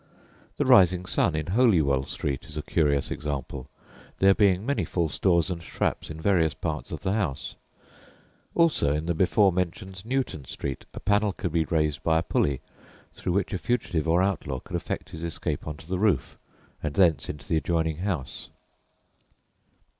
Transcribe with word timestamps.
The 0.57 0.65
"Rising 0.65 1.05
Sun" 1.05 1.35
in 1.35 1.45
Holywell 1.45 2.05
Street 2.05 2.45
is 2.45 2.57
a 2.57 2.63
curious 2.63 3.11
example, 3.11 3.69
there 4.17 4.33
being 4.33 4.65
many 4.65 4.83
false 4.83 5.19
doors 5.19 5.51
and 5.51 5.61
traps 5.61 6.09
in 6.09 6.19
various 6.19 6.55
parts 6.55 6.91
of 6.91 7.01
the 7.01 7.13
house; 7.13 7.53
also 8.55 8.95
in 8.95 9.05
the 9.05 9.13
before 9.13 9.51
mentioned 9.51 10.03
Newton 10.03 10.43
Street 10.45 10.85
a 10.95 10.99
panel 10.99 11.33
could 11.33 11.51
be 11.51 11.65
raised 11.65 12.01
by 12.01 12.17
a 12.17 12.23
pulley, 12.23 12.61
through 13.13 13.33
which 13.33 13.53
a 13.53 13.59
fugitive 13.59 14.07
or 14.09 14.23
outlaw 14.23 14.57
could 14.59 14.75
effect 14.75 15.11
his 15.11 15.21
escape 15.23 15.67
on 15.67 15.77
to 15.77 15.87
the 15.87 15.99
roof, 15.99 16.35
and 16.81 16.95
thence 16.95 17.29
into 17.29 17.47
the 17.47 17.57
adjoining 17.57 17.97
house. 17.97 18.49